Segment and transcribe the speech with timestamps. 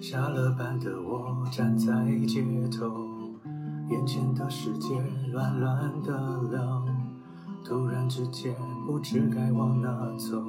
[0.00, 3.06] 下了班的我站在街头，
[3.90, 4.98] 眼前的世界
[5.30, 6.58] 乱乱的流，
[7.62, 10.42] 突然之间不知该往哪走，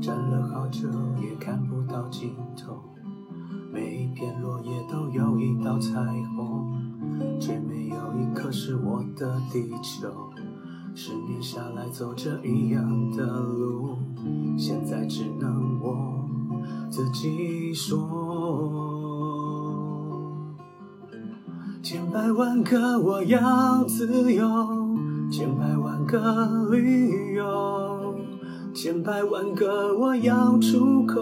[0.00, 0.88] 站了好久
[1.20, 2.82] 也看不到尽头，
[3.70, 6.00] 每一片落叶都有一道彩
[6.34, 6.72] 虹，
[7.38, 10.08] 却没有一颗是我的地球。
[10.94, 13.98] 十年下来走着一样的路，
[14.56, 16.23] 现在只能我
[16.90, 17.98] 自己说。
[21.82, 24.46] 千百万个我要自由，
[25.30, 28.14] 千百万个理由，
[28.72, 31.20] 千百万个我要出口，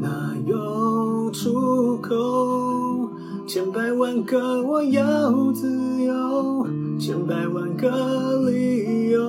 [0.00, 3.10] 哪有出口？
[3.46, 6.66] 千百万个我要自由。
[6.98, 9.20] 千百万个理由，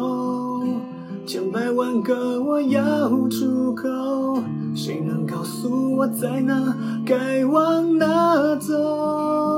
[1.25, 3.87] 千百万个我要出口，
[4.75, 9.52] 谁能告诉我在哪，该往哪走？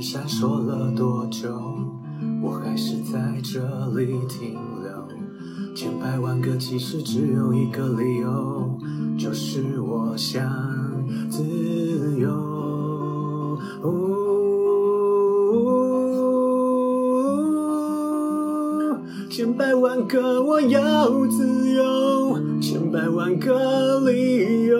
[0.00, 1.48] 闪烁了多久，
[2.42, 3.60] 我还是在这
[3.96, 5.08] 里停留。
[5.74, 8.78] 千百万个其实只有一个理由，
[9.18, 10.44] 就是我想
[11.30, 11.42] 自
[12.20, 13.58] 由。
[19.30, 24.78] 千百万个我要自由，千百万个理由，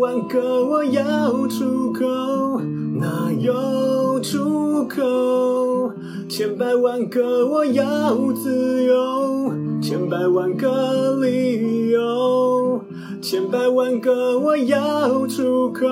[0.00, 2.58] 万个我要出口。
[2.98, 5.92] 哪有出口？
[6.26, 12.80] 千百万个我要自由，千百万个理由，
[13.20, 15.86] 千百万个我要出口，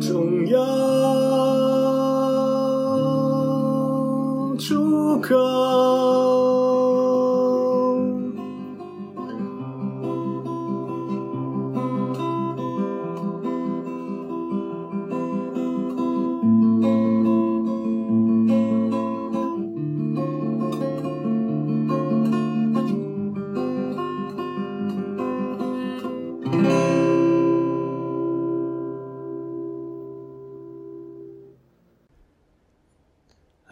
[0.00, 0.58] 总有
[4.58, 6.41] 出口。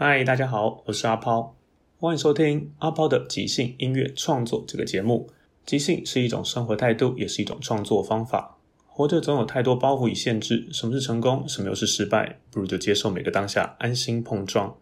[0.02, 1.54] 嗨，大家好，我是阿抛，
[1.98, 5.28] 欢迎收听阿抛的即兴音乐创作这个节目。
[5.66, 8.56] 即兴是一种生活态度，也是一种创作方法。
[8.86, 12.38] 活着总有太多包袱与限制，什么是成功，什么又是失败？
[12.50, 14.74] 不如就接受每个当下，安心碰撞。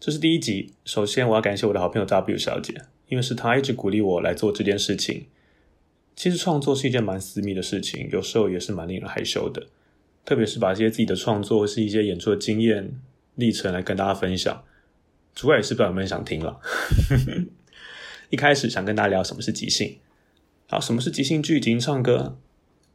[0.00, 2.72] 这是第一集，首先我要感谢我的好朋友 W 小姐，
[3.08, 5.26] 因为是她一直鼓励我来做这件事情。
[6.16, 9.66] 其实创作是一件蛮私密的事情，有时候也是蛮令人害羞的，
[10.24, 12.98] 特别是把这些自己的创作或是一些演出的经验。
[13.38, 14.64] 历程来跟大家分享，
[15.32, 16.60] 主要也是不知道有没有想听了。
[18.30, 19.96] 一开始想跟大家聊什么是即兴，
[20.66, 22.36] 好，什么是即兴剧、即兴唱歌？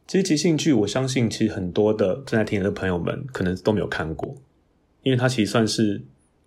[0.06, 4.36] 其实即兴剧，我相信其实很多的正在听的朋友们可能都没有看过，
[5.02, 6.02] 因为它其实算是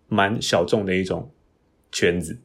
[0.07, 1.31] 蛮小众的一种
[1.91, 2.38] 圈子。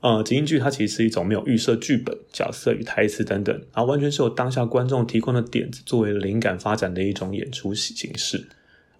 [0.00, 8.48] 呃，即兴剧它其实是一种没有预设剧本、角色与台词等等，然后完全是由当下观众提供的点子作为灵感发展的一种演出形式。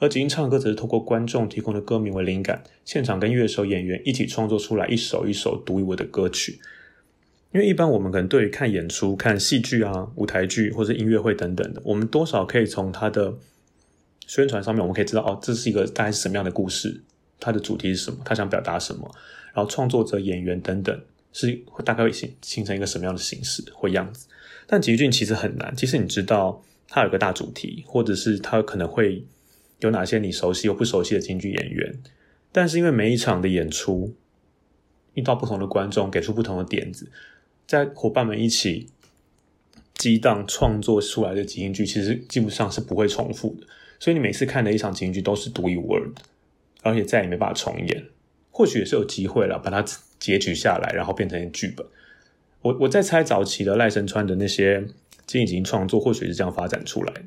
[0.01, 6.59] 而即兴唱歌则是透过观众提供的歌名为灵感，现场跟乐手、演员一起创作出来一首一首独一无二的歌曲。
[7.53, 13.35] 因为一般我们可能对于看演出、看戏剧啊、舞台剧或者音乐会等等的，我们多少可以从它的
[14.27, 17.03] 宣传上面，我们可以知道哦，这是一个大概是什么样的故事，
[17.39, 19.15] 它的主题是什么，它想表达什么，
[19.53, 20.99] 然后创作者、演员等等
[21.33, 24.27] 是大概会形形成一个什么样的形式或样子。
[24.67, 29.23] 但即兴剧其实很难，其实你知道它有个大主题，或者是它可能会。
[29.81, 32.01] 有哪些你熟悉又不熟悉的京剧演员？
[32.53, 34.15] 但是因为每一场的演出
[35.15, 37.11] 遇到不同的观众，给出不同的点子，
[37.67, 38.89] 在伙伴们一起
[39.95, 43.67] 激荡创作出来的即兴剧，其实基本上是不会重复的。
[43.99, 46.23] 所以你每次看的一场京剧都是独一无二的，
[46.83, 48.07] 而且再也没办法重演。
[48.51, 49.85] 或许也是有机会了，把它
[50.19, 51.87] 截取下来，然后变成剧本。
[52.63, 54.87] 我我在猜早期的赖声川的那些
[55.27, 57.23] 即兴创作，或许是这样发展出来的。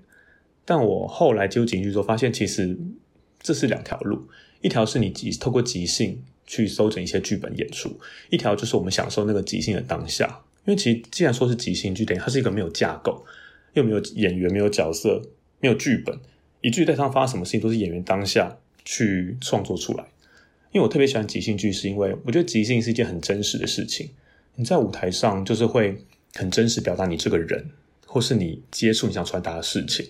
[0.66, 2.78] 但我后来接触即兴剧之后，发现其实
[3.42, 4.28] 这是两条路，
[4.62, 8.00] 一条是你即透过即兴去搜整一些剧本演出，
[8.30, 10.42] 一条就是我们享受那个即兴的当下。
[10.66, 13.26] 因为其实既然说是即兴剧，等于它是一个没有架构，
[13.74, 15.22] 又没有演员、没有角色、
[15.60, 16.18] 没有剧本，
[16.62, 20.06] 一句在上发生什么事情都是演员当下去创作出来。
[20.72, 24.10] 因为我特别喜欢即兴剧，是因为我觉得即兴是一件很真实的事情。
[24.56, 25.98] 你在舞台上就是会
[26.36, 27.70] 很真实表达你这个人，
[28.06, 30.08] 或是你接触你想传达的事情，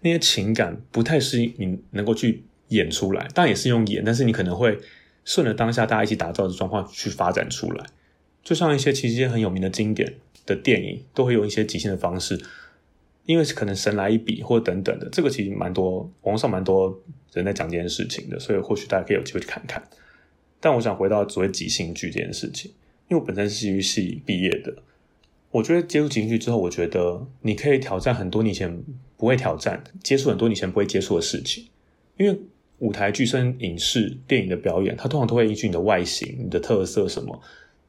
[0.00, 4.78] 那些情感不太是你能够去演出来，当然也是用演，但是你可能会
[5.24, 7.86] 顺着当下大家一起打造的状况去发展出来。
[8.42, 10.14] 就像一些其实一些很有名的经典
[10.44, 12.40] 的电影，都会用一些即兴的方式，
[13.24, 17.02] 因为可能神来一笔或等等的，这个其实蛮多网上蛮多
[17.32, 19.82] 人在讲这件事情的，所以或许大家可以有机会去看看。
[20.60, 22.70] 但我想回到所谓即兴剧这件事情，
[23.08, 24.74] 因为我本身是戏剧系毕业的，
[25.50, 28.80] 我觉得接触即兴剧之后，我觉得你可以挑战很多你以前
[29.16, 31.66] 不会挑战，接触很多你以前不会接触的事情。
[32.16, 32.38] 因为
[32.78, 37.40] 舞台剧、声影视、电影的表演，它通常都会依据你的外形、你的特色什么，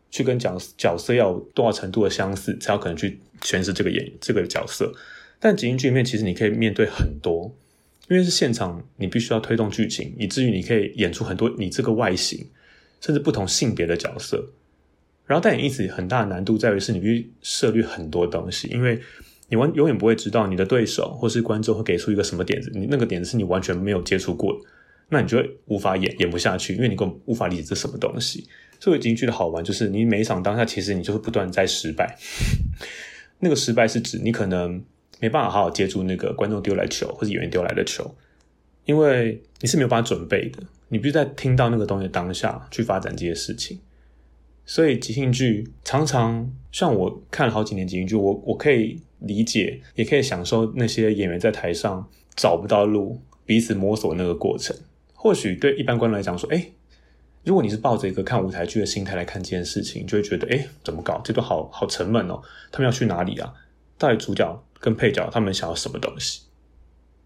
[0.10, 4.94] 去跟角角色要有多少程度的相似，才有可能去诠释这个演这个角色。
[5.40, 7.54] 但即兴剧里面，其实你可以面对很多。
[8.10, 12.48] 因为是现场，你必须要推动剧情，以至于你可以演出很多你这个外形，
[13.02, 14.50] 甚至不同性别的角色。
[15.26, 18.98] 然后，但也因此很大的难度在于是，你必须涉猎很多东西，因为
[19.50, 24.60] 你完永远不会知道你的对手或是观众会给出一个什么点子，你那个点子是你完全没有接触过的，
[25.10, 28.48] 那你就会无法演，演不下去，因为你根本无法理解这什么东西。
[28.80, 32.18] 所以，即兴剧的好玩就是，你每一场当下，其实你就会不断在失败。
[33.40, 34.84] 那个失败是指你可能。
[35.20, 38.14] 没办法好好接住那个观众丢来球或者演员丢来的球，
[38.86, 43.80] 因为你是没有办法准备的，你必须在听到那个东西当下去发展这些事情。
[44.64, 54.76] 所以即兴剧常常像我看了好几年即兴剧，我我可以理解，也可以享受那些演员在台上找不到路，彼此摸索那个过程。
[55.14, 56.66] 或许对一般观众来讲说，哎，
[57.44, 61.20] 如果你是抱着一个看舞台剧的心态来看这件事情，就会觉得，哎，怎么搞？
[61.24, 62.42] 这都好好沉闷哦，
[62.72, 63.54] 他们要去哪里啊？
[63.98, 66.42] 到底主角跟配角他们想要什么东西？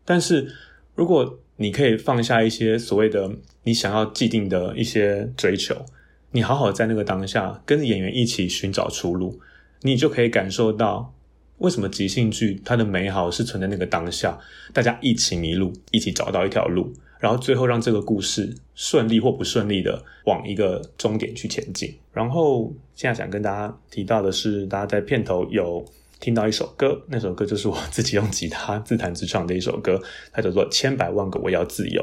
[0.05, 0.53] 但是
[0.95, 3.29] 如果你可以放下一些所谓的
[3.63, 5.85] 你想要既定的一些追求，
[6.31, 9.39] 你好好在那个当下跟演员一起寻找出路，
[9.81, 11.13] 你就可以感受到
[11.61, 14.37] 为什么即兴剧它的美好是存在那个当下，
[14.73, 21.95] 大家一起迷路，一起找到一条路，然后最后让这个故事顺利或不顺利的往一个终点去前进。
[22.11, 25.85] 然后现在想跟大家提到的是，大家在片头有。
[26.23, 29.99] 听到一首歌，那首歌就是我自己用吉他自弹自唱的一首歌，
[30.31, 31.99] 它叫做《千百万个我要自由》。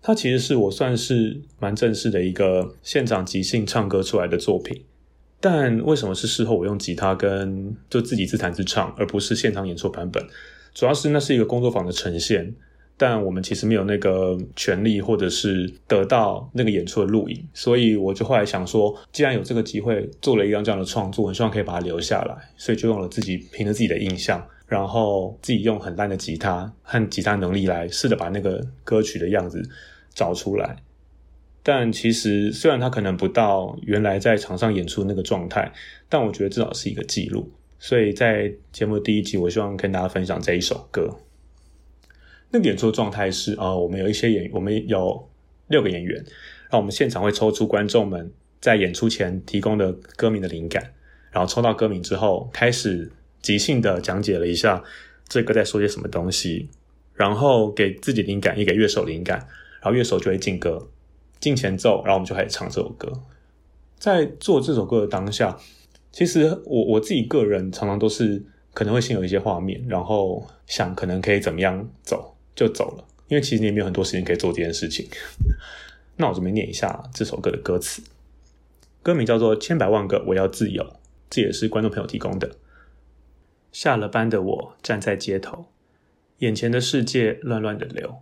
[0.00, 4.84] 它其实是我算是蛮正式的一个现场即兴唱歌出来的作品。
[5.40, 10.22] 但为什么是事后我用吉他跟就自己自弹自唱，而不是现场演出版本？
[10.74, 12.54] 主要是那是一个工作坊的呈现。
[12.96, 29.66] 但我们其实没有那个权利，或者是得到那个演出的录影，所以我就后来想说，既然有这个机会做了一样这样的创作，很希望可以把它留下来，所以就用了自己凭着自己的印象，然后自己用很烂的吉他和吉他能力来试着把那个歌曲的样子
[30.14, 30.76] 找出来。
[31.62, 35.72] 但其实虽然他可能不到原来在场上演出那个状态，
[36.08, 37.52] 但我觉得至少是一个记录。
[37.78, 41.18] 所以在节目的第一集，我希望跟大家分享这一首歌。
[42.50, 45.28] 那个演出状态是啊、我们有一些演，我们有
[45.68, 50.92] 六个演员，然后我们现场会抽出观众们在演出前提供的歌名的灵感，
[51.30, 53.10] 然后抽到歌名之后，开始
[53.40, 54.82] 即兴的讲解了一下
[55.28, 56.68] 这歌在说些什么东西，
[57.14, 59.38] 然后给自己灵感，也给乐手灵感，
[59.80, 60.88] 然后乐手就会进歌，
[61.40, 63.10] 进前奏，然后我们就开始唱这首歌。
[63.98, 65.58] 在做这首歌的当下，
[66.12, 72.36] 其实我我自己个人常常都是可能会先有一些画面，然后想可能可以怎么样走。
[72.52, 75.08] 就走了，因为其实你也没有很多时间可以做这件事情。
[76.16, 78.02] 那我准备念一下这首歌的歌词，
[79.02, 80.84] 歌名叫做《千百万个我要自由》，
[81.30, 82.56] 这也是观众朋友提供的。
[83.72, 85.66] 下了班的我站在街头，
[86.38, 88.16] 眼前的世界乱乱的流，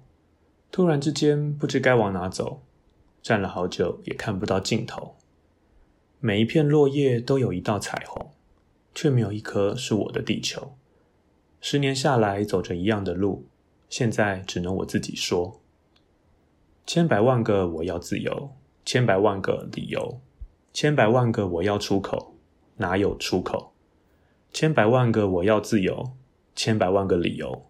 [0.71, 2.63] 突然之间不知该往哪走，
[3.23, 5.17] 站了好久也看不到尽头。
[6.21, 8.31] 每一片落叶都有一道彩虹，
[8.95, 10.77] 却没有一颗是我的地球。
[11.61, 13.47] 十年下来走着一样的路。
[13.89, 15.63] 现在只能我自己说，
[16.87, 18.51] 千百万个我要自由，
[18.85, 20.21] 千百万个理由，
[20.75, 22.35] 千百万个我要出口，
[22.77, 23.73] 哪有出口？
[24.53, 26.13] 千百万个我要自由，
[26.55, 27.65] 千百万个理由，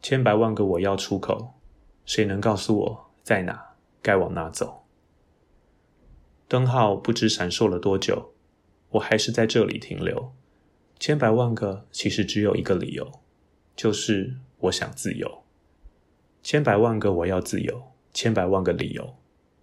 [0.00, 1.52] 千百万个我要出口，
[2.06, 3.73] 谁能告诉我在哪？
[4.04, 4.84] 该往哪走？
[6.46, 8.34] 灯号不知闪烁了多久，
[8.90, 10.32] 我还是在这里停留。
[11.00, 13.10] 千百万个其实只有一个理由，
[13.74, 14.36] 就是。
[14.64, 15.42] 我想自由，
[16.42, 17.82] 千百万个我要自由，
[18.14, 19.16] 千百万个理由，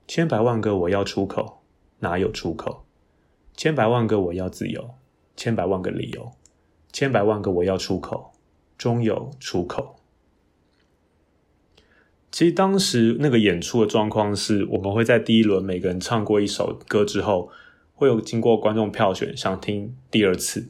[0.07, 1.63] 千百万个我要出口，
[1.99, 2.85] 哪有出口？
[3.57, 4.93] 千百万个我要自由，
[5.35, 6.33] 千百万个理由，
[6.91, 8.33] 千百万个我要出口，
[8.77, 9.95] 终有出口。
[12.31, 17.49] 其实当时那个演出的状况是，我们会在第一轮每个人唱过一首歌之后，
[17.93, 20.69] 会有经过观众票选，想听第二次。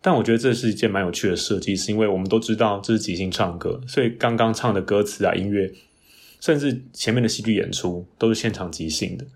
[0.00, 5.70] 但我觉得这是一件蛮有趣的设计，是因为我们都知道这是即兴唱歌，所以刚刚唱的歌词啊、音乐，
[6.40, 9.26] 甚至前面的戏剧演出都是现场即兴的。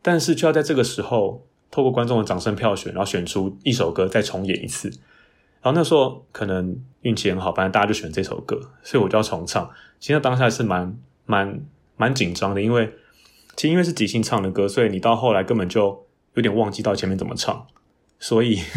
[0.00, 4.90] 但是就要在这个时候，透过观众的掌声票选，然后选出一首歌再重演一次。
[5.66, 9.68] 然后那时候可能运气很好，反正大家就选这首歌，所以我就要重唱。
[9.98, 11.60] 其实当下是蛮蛮
[11.96, 12.92] 蛮紧张的，因为
[13.56, 17.66] 其实因为是即兴唱的歌，所以你到后来根本就有点忘记到前面怎么唱，
[18.20, 18.60] 所以。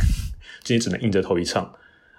[0.61, 1.73] 这也只能硬着头皮唱，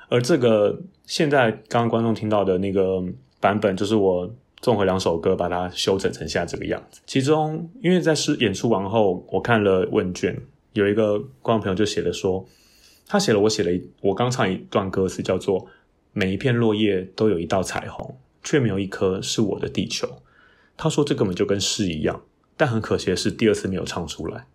[0.09, 3.05] 而这个现在刚刚观众听到的那个
[3.39, 7.03] 版本，就是我综合两首歌把它修整成现在这个样子。
[7.05, 10.41] 其中，因为在试演出完后，我看了问卷，
[10.73, 12.45] 有一个观众朋友就写了说，
[13.13, 13.71] 他写了我写了
[14.03, 15.67] 我刚唱一段歌词，叫做
[16.15, 20.09] “每一片落叶都有一道彩虹，却没有一颗是我的地球”。
[20.79, 22.23] 他说这根本就跟诗一样，
[22.57, 24.47] 但很可惜的是第二次没有唱出来，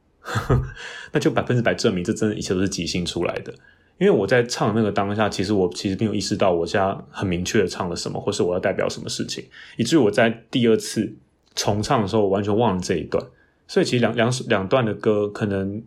[1.12, 3.53] 那就百分之百证明这真的一切都是即兴出来的。
[3.97, 9.43] 因为我在唱那个当下，其实我其实并没有意识到我现在很明确的唱了什么，或是我要代表什么事情，
[9.75, 11.13] 以至于我在第二次
[11.53, 13.21] 重唱的时候，我完全忘了这一段。
[13.67, 15.83] 所以其实两两两段的歌可能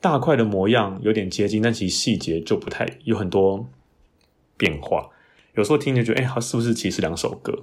[0.00, 3.68] 大块的模样有点接近，但其实细节就不太有很多
[4.56, 5.10] 变化。
[5.54, 7.58] 有时候听着觉得，哎，它是不是其实两首歌？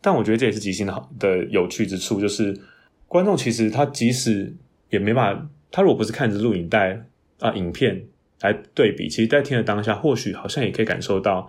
[0.00, 2.60] 但我觉得这也是即兴的好的有趣之处，就是
[3.08, 4.54] 观众其实他即使
[4.90, 7.06] 也没办法，他如果不是看着录影带
[7.38, 8.04] 啊影片。
[8.42, 11.48] 来对比，其实，在听的当下，或许好像也可以感受到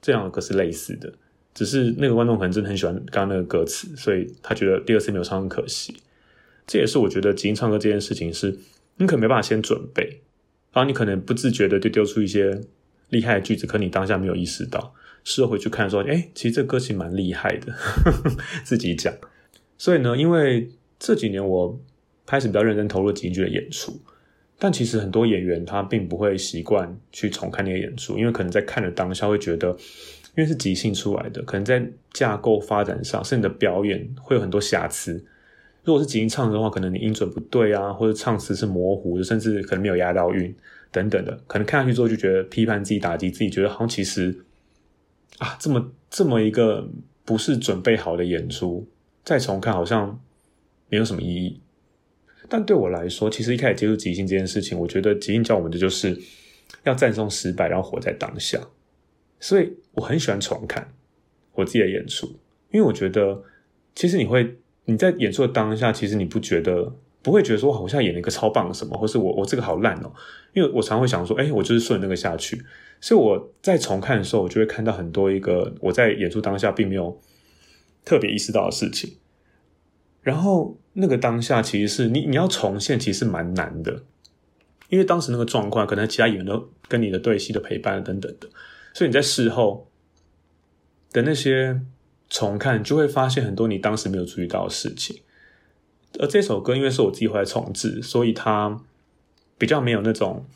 [0.00, 1.12] 这样的歌是类似的，
[1.52, 5.94] 只是那个观众可能真的很喜欢刚刚那个歌词，所以他觉得第二次没有唱很可惜。
[6.66, 8.58] 这也是我觉得即兴唱歌这件事情是，
[8.96, 10.20] 你可能没办法先准备，
[10.72, 12.60] 然后你可能不自觉的就丢出一些
[13.08, 14.94] 厉害的句子，可你当下没有意识到，
[15.24, 17.74] 事后回去看说，哎，其实这歌词蛮厉害的，
[18.64, 19.12] 自己讲。
[19.78, 21.80] 所以呢，因为这几年我
[22.24, 24.00] 开始比较认真投入即剧的演出。
[24.58, 35.24] 但其实很多演员他并不会习惯去重看那个演出，因为可能在看的当下会觉得，因为是即兴出来的，可能在架构发展上，甚至你的表演会有很多瑕疵。
[35.84, 40.54] 如果是即兴唱的话，可能你音准不对啊，或者唱词是模糊的，甚至可能没有押到韵
[40.90, 44.44] 等等的，可能看下去之后就觉得批判自己、打击自己，觉得好像其实
[45.38, 46.88] 啊，这么这么一个
[47.24, 48.86] 不是准备好的演出，
[49.24, 50.20] 再重看好像
[50.88, 51.60] 没有什么意义。
[52.48, 56.16] 但对我来说，其实一开始接触即兴这件事情，我觉得即兴教我们的就是
[56.84, 58.60] 要赞颂失败，然后活在当下。
[59.40, 60.92] 所以我很喜欢重看
[61.54, 62.26] 我自己的演出，
[62.70, 63.42] 因为我觉得
[63.94, 70.12] 其实你会你在演出的当下，其实你不觉得不会觉得说我好像演了一个超棒的什么，或是我我这个好烂哦。
[70.52, 72.62] 因为我常会想说，哎，我就是顺那个下去。
[73.00, 77.20] 所以我在重看的时候，我就会看到很多一个我在演出当下并没有
[78.04, 79.16] 特别意识到的事情。
[80.20, 84.04] 然后那个当下其实是你你要重现，其实蛮难的，
[84.88, 88.48] 因为当时那个状况，可能其他演员都跟你的对戏的陪伴等等的，
[88.94, 89.88] 所以你在事后
[91.10, 91.80] 的那些
[92.32, 95.20] 重看，就会发现很多你当时没有注意到的事情。
[96.18, 98.80] 而这首歌因为是我自己回来重制，所以它
[99.58, 100.46] 比较没有那种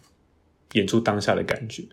[0.73, 1.85] 演出当下的感觉。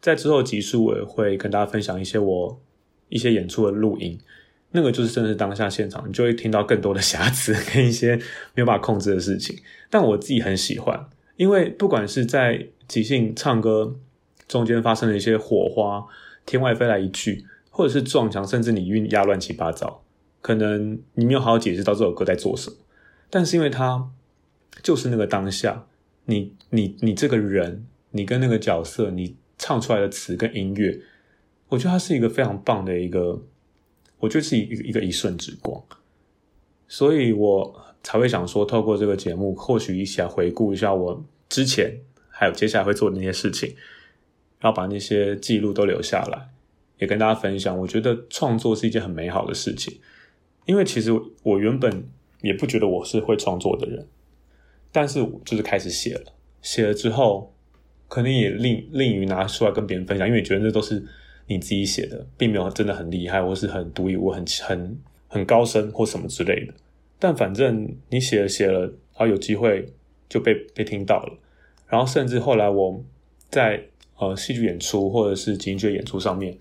[0.00, 2.60] 在之后集数，我也会跟大家分享一些我
[3.08, 4.16] 一些演出的录音。
[4.70, 8.14] 那个就是真的是当下现场，你就会听到更多的瑕疵跟一些
[8.54, 9.58] 没有办法控制的事情。
[9.90, 13.96] 但我自己很喜欢，因为不管是在即兴唱歌
[14.46, 16.06] 中间发生的一些火花，
[16.46, 20.04] 天外飞来一句，或者是撞墙，甚至你韵押乱七八糟，
[20.40, 22.76] 可能你没有好好解释到这首歌在做什么。
[23.28, 24.08] 但是因为它
[24.80, 25.86] 就是那个当下，
[26.26, 31.00] 你你你这个人，你跟那个角色，你唱出来的词跟音乐，
[31.70, 33.42] 我觉得它是一个非常棒的一个。
[34.20, 35.84] 我觉得是一一个一瞬之光，
[36.88, 42.00] 所以我才会想说，透过这个节目，或许一起来回顾一下我之前
[42.30, 43.74] 还有接下来会做的那些事情，
[44.60, 46.48] 然后把那些记录都留下来，
[47.04, 47.78] 也跟大家分享。
[47.78, 50.00] 我觉得创作是一件很美好的事情，
[50.66, 52.08] 因为其实我原本
[52.40, 54.06] 也不觉得我是会创作的人，
[54.90, 56.32] 但是就是开始写了，
[56.62, 57.54] 写了之后，
[58.08, 61.04] 可能也另另于拿出来跟别人分享，因为觉得这都是。
[61.46, 66.72] 你自己写的，并没有真的很厉害，或是很独一无二、很很很高深或什么之类的。
[67.18, 69.92] 但反正你写了写了，然后有机会
[70.26, 71.38] 就被被听到了。
[71.86, 72.98] 然后甚至后来我
[73.50, 73.84] 在
[74.16, 76.56] 呃戏剧演出或者是即兴剧演出上面，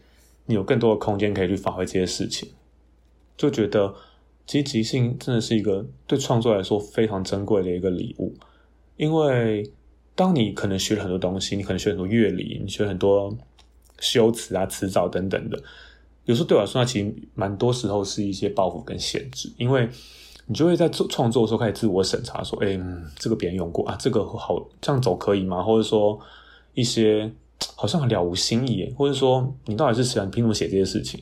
[0.45, 2.50] 你有更多的空间可以去发挥这些事情，
[3.38, 3.93] 就觉得
[4.45, 8.33] 其实即兴真的是一个对创作来说非常珍贵的一个礼物。
[8.97, 9.71] 因为
[10.15, 13.35] 当你可能学了很多东西，你可能学很多乐理，你学很多。
[14.00, 15.63] 修辞啊、词藻等等的，
[16.25, 19.50] 有时候对我来说，那其实蛮多时候是一些包袱跟限制。
[19.55, 19.88] 因为
[20.45, 22.77] 你就会在做创作的时候开始自我审查，说，哎，
[23.15, 25.63] 这个别人用过啊，这个好这样走可以吗？
[25.63, 26.19] 或者说
[26.73, 27.31] 一些
[27.75, 30.25] 好像很了无新意，或者说你到底是谁啊？
[30.25, 31.22] 你凭什么写这些事情？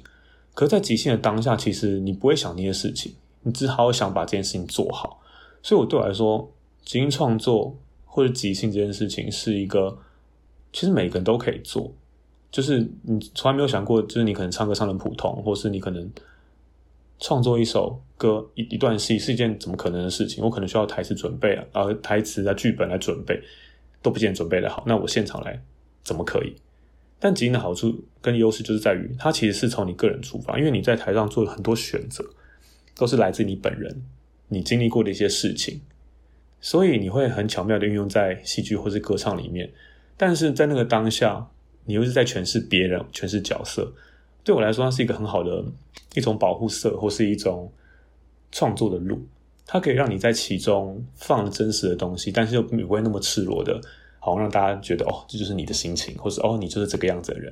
[0.54, 5.22] 可是，在即兴的当下，其实你不会想那些事情，你只好想把这件事情做好。
[5.64, 6.52] 所以，我对我来说，
[6.84, 9.98] 即兴创作或者即兴这件事情是一个，
[10.74, 11.94] 其实每个人都可以做。
[12.52, 16.12] 就是你从来没有想过，就是你可能唱歌唱的普通，或是你可能
[17.18, 20.44] 创作一首歌、一一段戏是一件怎么可能的事情？
[20.44, 23.42] 我可能需要台词准备啊，呃，台词啊、剧本来准备，
[24.02, 24.84] 都不见准备的好。
[24.86, 25.64] 那我现场来
[26.04, 26.56] 怎么可以？
[27.20, 32.26] 但即兴的好处跟优势就是在于，它其实是从你个人出发，因为你在台上做了很多选择，
[32.96, 34.02] 都是来自你本人，
[34.48, 35.82] 你经历过的一些事情，
[36.60, 39.72] 所以你会很巧妙的运用在戏剧或是歌唱里面。
[40.18, 41.48] 但是在那个当下，
[41.86, 43.94] 你又是在诠释别人，诠释角色。
[44.44, 45.64] 对我来说，它是一个很好的
[46.16, 47.72] 一种保护色，或是一种
[48.52, 49.24] 创作的路。
[49.68, 53.80] 它可以让你在其中放真实的东西，但是又不会那么赤裸的。
[54.24, 57.52] 好让大家觉得哦，这就是你的心情，或是哦，你就是这个样子的人，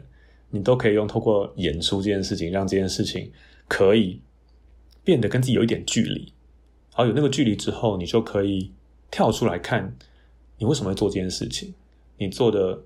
[0.51, 3.31] 你都可以用透过演出这件事情，让这件事情
[3.67, 4.21] 可以
[5.03, 6.31] 变得跟自己有一点距离。
[6.93, 8.71] 好，有那个距离之后，你就可以
[9.09, 9.95] 跳出来看，
[10.59, 11.73] 你为什么会做这件事情，
[12.19, 12.83] 你做的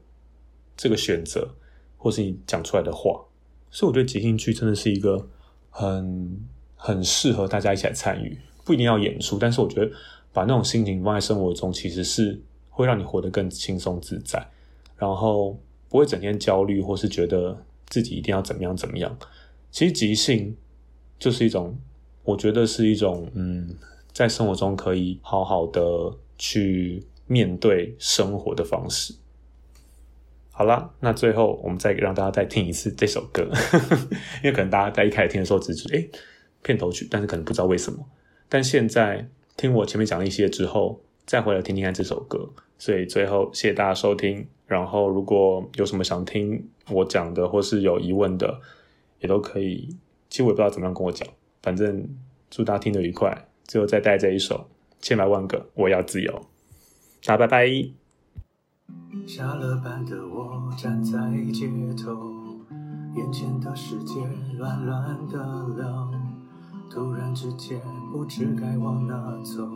[0.77, 1.53] 这个选择，
[1.97, 3.25] 或是你讲出来的话。
[3.69, 5.27] 所以，我觉得即兴剧真的是一个
[5.69, 6.39] 很
[6.75, 9.91] 很适合大家一起来参与，不一定要演出，但是我觉得
[10.31, 12.41] 把那种心情放在生活中，其实是。
[12.75, 14.49] 会让你活得更轻松自在，
[14.97, 19.15] 然后不会整天焦虑，或是觉得自己一定要怎么样怎么样。
[19.69, 20.57] 其实即兴
[21.19, 21.77] 就是一种，
[22.23, 23.75] 我觉得是一种，嗯，
[24.11, 25.81] 在生活中可以好好的
[26.35, 29.13] 去面对生活的方式。
[30.49, 33.47] 好啦，那最后我们再让大家再听一次这首歌，
[34.43, 36.09] 因为可能大家在一开始听的时候只是诶
[36.63, 38.03] 片头曲，但是可能不知道为什么。
[38.49, 40.99] 但现在听我前面讲了一些之后。
[41.25, 44.47] 再回来听听看这首歌，所以最后谢谢大家收听。
[44.65, 48.59] 然后如果有什么想听我讲的，或是有疑问的，
[49.19, 49.95] 也都可以。
[50.29, 51.27] 其实我也不知道怎么样跟我讲，
[51.61, 52.07] 反正
[52.49, 53.47] 祝大家听得愉快。
[53.65, 54.55] 最后再带这一首
[54.99, 56.31] 《千百万个我要自由》，
[57.25, 57.67] 大家拜拜。
[59.27, 61.19] 下了班的我站在
[61.53, 62.57] 街头，
[63.15, 64.19] 眼前的世界
[64.57, 65.37] 乱乱的
[65.77, 66.11] 流，
[66.89, 67.79] 突然之间
[68.11, 69.69] 不知该往哪走。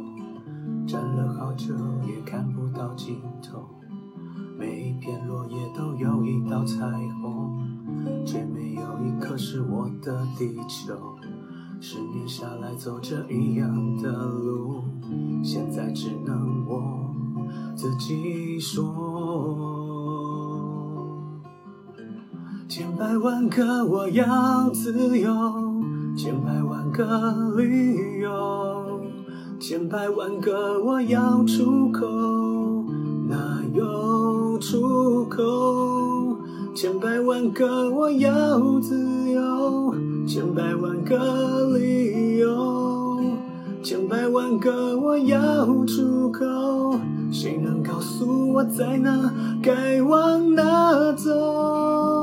[0.85, 1.73] 站了好久
[2.07, 3.67] 也看不到尽头，
[4.57, 6.85] 每一片落叶都有一道彩
[7.21, 7.59] 虹，
[8.25, 10.93] 却没有一颗是我的地球。
[11.79, 14.83] 十年下来走着一样的路，
[15.43, 17.13] 现在只能我
[17.75, 19.85] 自己说。
[22.67, 25.31] 千百万个我要自由，
[26.15, 28.66] 千百万个理由。
[29.59, 32.05] 千百万个我要出口，
[33.27, 36.37] 哪有出口？
[36.75, 39.95] 千百万个我要自由，
[40.27, 43.19] 千百万个理由，
[43.81, 46.45] 千百万个我要出口。
[47.31, 52.16] 谁能告诉我在哪，该往哪走？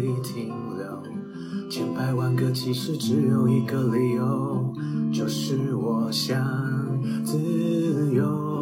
[0.00, 0.86] 里停留。
[1.68, 4.72] 千百万个其实只有一个理由，
[5.12, 6.40] 就是我想
[7.24, 7.38] 自
[8.14, 8.54] 由。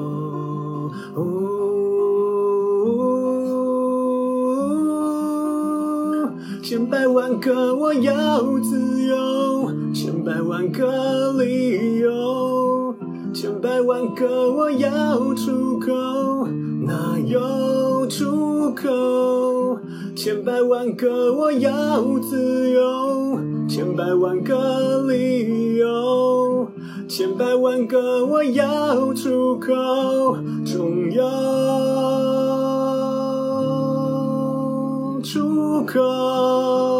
[6.63, 12.97] 千百万个我要自由，千百万个理由，
[13.35, 15.93] 千百万个我要出口。
[16.87, 19.79] 哪有出口？
[20.15, 26.69] 千百万个我要自由，千百万个理由，
[27.09, 29.73] 千百万个我要出口，
[30.65, 31.23] 总有
[35.23, 36.94] 出口。